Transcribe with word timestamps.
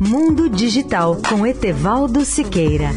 Mundo 0.00 0.48
Digital 0.48 1.16
com 1.28 1.46
Etevaldo 1.46 2.24
Siqueira. 2.24 2.90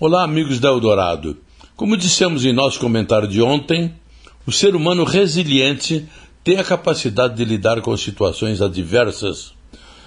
Olá, 0.00 0.24
amigos 0.24 0.58
da 0.58 0.70
Eldorado. 0.70 1.36
Como 1.76 1.94
dissemos 1.94 2.44
em 2.46 2.54
nosso 2.54 2.80
comentário 2.80 3.28
de 3.28 3.42
ontem, 3.42 3.92
o 4.46 4.50
ser 4.50 4.74
humano 4.74 5.04
resiliente 5.04 6.08
tem 6.42 6.58
a 6.58 6.64
capacidade 6.64 7.36
de 7.36 7.44
lidar 7.44 7.82
com 7.82 7.94
situações 7.98 8.62
adversas. 8.62 9.52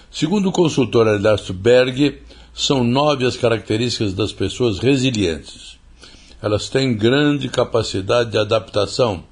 Segundo 0.09 0.49
o 0.49 0.51
consultor 0.51 1.05
Ernesto 1.05 1.53
Berg, 1.53 2.21
são 2.55 2.83
nove 2.83 3.23
as 3.23 3.37
características 3.37 4.13
das 4.15 4.33
pessoas 4.33 4.79
resilientes. 4.79 5.75
Elas 6.45 6.69
têm 6.69 6.95
grande 6.95 7.49
capacidade 7.49 8.29
de 8.29 8.37
adaptação, 8.37 9.23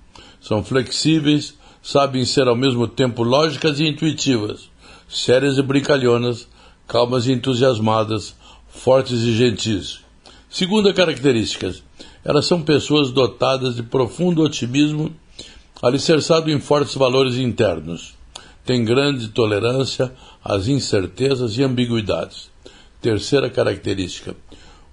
são 0.41 0.63
flexíveis, 0.63 1.53
sabem 1.79 2.25
ser 2.25 2.47
ao 2.47 2.55
mesmo 2.55 2.87
tempo 2.87 3.21
lógicas 3.21 3.79
e 3.79 3.85
intuitivas, 3.85 4.67
sérias 5.07 5.59
e 5.59 5.61
brincalhonas, 5.61 6.47
calmas 6.87 7.27
e 7.27 7.31
entusiasmadas, 7.31 8.35
fortes 8.67 9.21
e 9.21 9.31
gentis. 9.31 9.99
Segunda 10.49 10.91
característica, 10.91 11.71
elas 12.25 12.47
são 12.47 12.63
pessoas 12.63 13.11
dotadas 13.11 13.75
de 13.75 13.83
profundo 13.83 14.41
otimismo, 14.41 15.15
alicerçado 15.83 16.49
em 16.49 16.59
fortes 16.59 16.95
valores 16.95 17.35
internos. 17.35 18.15
Têm 18.65 18.83
grande 18.83 19.27
tolerância 19.27 20.11
às 20.43 20.67
incertezas 20.67 21.59
e 21.59 21.63
ambiguidades. 21.63 22.49
Terceira 22.99 23.51
característica, 23.51 24.35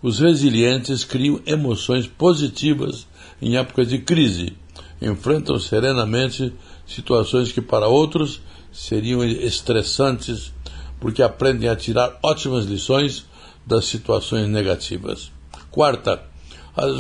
os 0.02 0.18
resilientes 0.18 1.04
criam 1.04 1.40
emoções 1.46 2.06
positivas 2.06 3.06
em 3.40 3.56
épocas 3.56 3.88
de 3.88 3.98
crise, 3.98 4.54
enfrentam 5.00 5.58
serenamente 5.58 6.52
situações 6.86 7.52
que 7.52 7.60
para 7.60 7.88
outros 7.88 8.40
seriam 8.72 9.24
estressantes, 9.24 10.52
porque 10.98 11.22
aprendem 11.22 11.68
a 11.68 11.76
tirar 11.76 12.18
ótimas 12.22 12.66
lições 12.66 13.26
das 13.66 13.86
situações 13.86 14.48
negativas. 14.48 15.30
Quarta, 15.70 16.22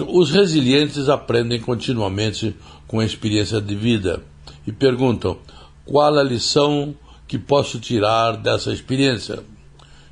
os 0.08 0.30
resilientes 0.30 1.08
aprendem 1.08 1.60
continuamente 1.60 2.54
com 2.86 3.00
a 3.00 3.04
experiência 3.04 3.60
de 3.60 3.74
vida 3.74 4.22
e 4.66 4.72
perguntam 4.72 5.38
qual 5.84 6.16
a 6.18 6.22
lição 6.22 6.94
que 7.26 7.38
posso 7.38 7.78
tirar 7.78 8.36
dessa 8.36 8.72
experiência. 8.72 9.40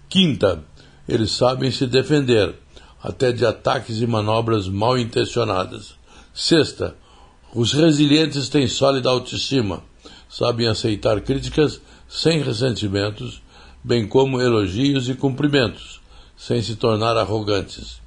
Quinta, 0.08 0.64
eles 1.08 1.32
sabem 1.32 1.70
se 1.70 1.86
defender, 1.86 2.54
até 3.02 3.32
de 3.32 3.44
ataques 3.44 4.00
e 4.00 4.06
manobras 4.06 4.68
mal 4.68 4.98
intencionadas. 4.98 5.94
Sexta, 6.34 6.96
os 7.54 7.72
resilientes 7.72 8.48
têm 8.48 8.66
sólida 8.66 9.08
autoestima, 9.08 9.82
sabem 10.28 10.66
aceitar 10.66 11.20
críticas 11.20 11.80
sem 12.08 12.42
ressentimentos, 12.42 13.42
bem 13.82 14.06
como 14.06 14.40
elogios 14.40 15.08
e 15.08 15.14
cumprimentos, 15.14 16.00
sem 16.36 16.60
se 16.62 16.76
tornar 16.76 17.16
arrogantes. 17.16 18.00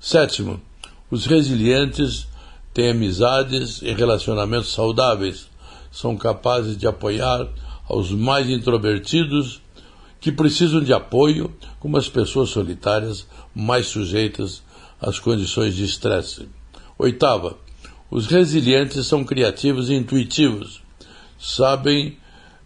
Sétimo, 0.00 0.60
os 1.10 1.26
resilientes 1.26 2.26
têm 2.72 2.90
amizades 2.90 3.82
e 3.82 3.92
relacionamentos 3.92 4.72
saudáveis, 4.72 5.48
são 5.90 6.16
capazes 6.16 6.76
de 6.76 6.86
apoiar 6.86 7.48
aos 7.88 8.10
mais 8.10 8.48
introvertidos 8.48 9.60
que 10.20 10.32
precisam 10.32 10.82
de 10.82 10.92
apoio, 10.92 11.52
como 11.78 11.96
as 11.96 12.08
pessoas 12.08 12.50
solitárias 12.50 13.26
mais 13.54 13.86
sujeitas 13.86 14.62
às 15.00 15.18
condições 15.18 15.74
de 15.74 15.84
estresse. 15.84 16.48
Oitava, 16.98 17.56
os 18.10 18.26
resilientes 18.26 19.06
são 19.06 19.22
criativos 19.24 19.90
e 19.90 19.94
intuitivos, 19.94 20.82
sabem 21.38 22.16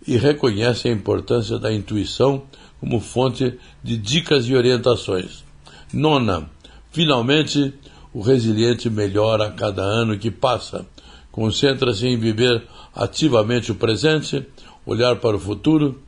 e 0.06 0.16
reconhecem 0.16 0.92
a 0.92 0.94
importância 0.94 1.58
da 1.58 1.72
intuição 1.72 2.44
como 2.80 3.00
fonte 3.00 3.58
de 3.82 3.96
dicas 3.96 4.46
e 4.46 4.54
orientações. 4.54 5.44
Nona, 5.92 6.50
finalmente, 6.90 7.74
o 8.12 8.20
resiliente 8.20 8.88
melhora 8.90 9.46
a 9.46 9.52
cada 9.52 9.82
ano 9.82 10.18
que 10.18 10.30
passa, 10.30 10.86
concentra-se 11.30 12.06
em 12.06 12.16
viver 12.16 12.62
ativamente 12.94 13.70
o 13.70 13.74
presente, 13.74 14.46
olhar 14.84 15.16
para 15.16 15.36
o 15.36 15.40
futuro 15.40 16.02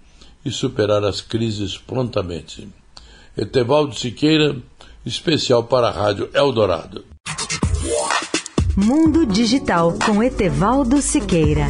e 0.44 0.50
superar 0.50 1.04
as 1.04 1.20
crises 1.20 1.78
prontamente. 1.78 2.68
Etevaldo 3.36 3.94
Siqueira, 3.94 4.56
especial 5.04 5.64
para 5.64 5.88
a 5.88 5.90
Rádio 5.90 6.30
Eldorado. 6.32 7.04
Mundo 8.76 9.24
Digital 9.24 9.96
com 10.04 10.22
Etevaldo 10.22 11.00
Siqueira. 11.00 11.66